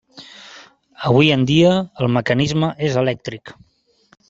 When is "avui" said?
1.09-1.29